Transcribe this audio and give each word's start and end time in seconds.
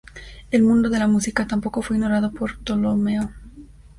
El 0.49 0.63
mundo 0.63 0.89
de 0.89 0.97
la 0.97 1.07
música 1.07 1.45
tampoco 1.45 1.83
fue 1.83 1.95
ignorado 1.95 2.31
por 2.31 2.57
Ptolomeo. 2.57 3.29